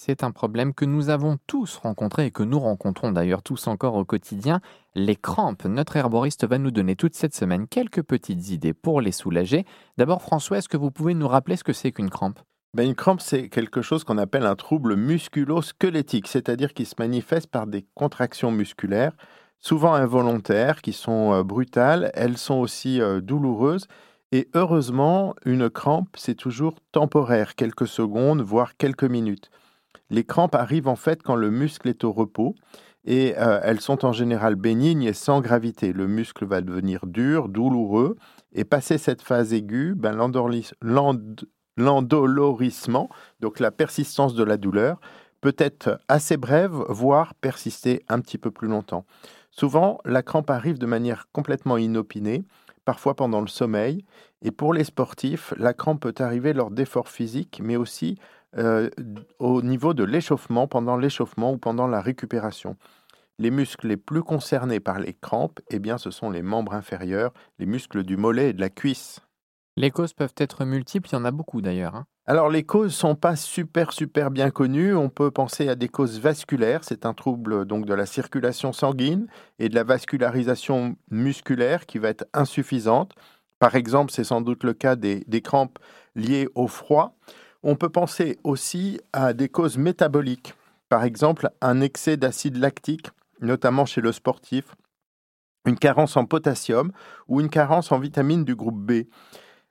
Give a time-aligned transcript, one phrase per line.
[0.00, 3.96] C'est un problème que nous avons tous rencontré et que nous rencontrons d'ailleurs tous encore
[3.96, 4.60] au quotidien,
[4.94, 5.64] les crampes.
[5.64, 9.66] Notre herboriste va nous donner toute cette semaine quelques petites idées pour les soulager.
[9.96, 12.38] D'abord François, est-ce que vous pouvez nous rappeler ce que c'est qu'une crampe?
[12.74, 17.48] Ben, Une crampe, c'est quelque chose qu'on appelle un trouble musculo-squelettique, c'est-à-dire qui se manifeste
[17.48, 19.16] par des contractions musculaires,
[19.58, 23.88] souvent involontaires, qui sont euh, brutales, elles sont aussi euh, douloureuses.
[24.30, 29.50] Et heureusement, une crampe, c'est toujours temporaire, quelques secondes, voire quelques minutes.
[30.10, 32.54] Les crampes arrivent en fait quand le muscle est au repos
[33.04, 35.92] et euh, elles sont en général bénignes et sans gravité.
[35.92, 38.16] Le muscle va devenir dur, douloureux
[38.52, 40.16] et passer cette phase aiguë, ben,
[41.76, 43.08] l'endolorissement,
[43.40, 45.00] donc la persistance de la douleur,
[45.40, 49.06] peut être assez brève, voire persister un petit peu plus longtemps.
[49.50, 52.44] Souvent, la crampe arrive de manière complètement inopinée,
[52.84, 54.04] parfois pendant le sommeil,
[54.42, 58.18] et pour les sportifs, la crampe peut arriver lors d'efforts physiques, mais aussi
[58.56, 58.88] euh,
[59.38, 62.76] au niveau de l'échauffement, pendant l'échauffement ou pendant la récupération.
[63.38, 67.32] Les muscles les plus concernés par les crampes, eh bien, ce sont les membres inférieurs,
[67.58, 69.20] les muscles du mollet et de la cuisse.
[69.76, 71.94] Les causes peuvent être multiples, il y en a beaucoup d'ailleurs.
[71.94, 72.06] Hein.
[72.26, 74.94] Alors les causes sont pas super super bien connues.
[74.94, 79.28] On peut penser à des causes vasculaires, c'est un trouble donc de la circulation sanguine
[79.58, 83.12] et de la vascularisation musculaire qui va être insuffisante.
[83.60, 85.78] Par exemple, c'est sans doute le cas des crampes
[86.16, 87.16] liées au froid.
[87.62, 90.54] On peut penser aussi à des causes métaboliques,
[90.88, 93.08] par exemple un excès d'acide lactique,
[93.40, 94.74] notamment chez le sportif,
[95.66, 96.92] une carence en potassium
[97.26, 99.04] ou une carence en vitamine du groupe B.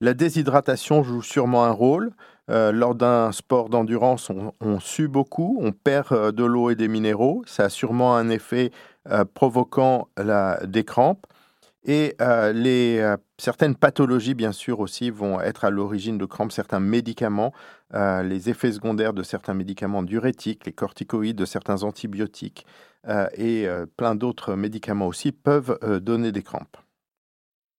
[0.00, 2.12] La déshydratation joue sûrement un rôle.
[2.50, 6.88] Euh, lors d'un sport d'endurance, on, sue beaucoup, on perd euh, de l'eau et des
[6.88, 7.44] minéraux.
[7.46, 8.72] Ça a sûrement un effet
[9.08, 10.08] euh, provoquant
[10.64, 11.24] des crampes.
[11.84, 16.52] Et euh, euh, certaines pathologies, bien sûr, aussi vont être à l'origine de crampes.
[16.52, 17.52] Certains médicaments,
[17.94, 22.66] euh, les effets secondaires de certains médicaments diurétiques, les corticoïdes, de certains antibiotiques
[23.36, 23.66] et
[23.96, 26.76] plein d'autres médicaments aussi peuvent donner des crampes.